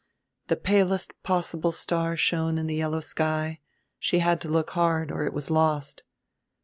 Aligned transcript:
The 0.47 0.55
palest 0.55 1.13
possible 1.21 1.71
star 1.71 2.17
shone 2.17 2.57
in 2.57 2.65
the 2.65 2.73
yellow 2.73 3.01
sky; 3.01 3.59
she 3.99 4.17
had 4.17 4.41
to 4.41 4.49
look 4.49 4.71
hard 4.71 5.11
or 5.11 5.27
it 5.27 5.31
was 5.33 5.51
lost. 5.51 6.01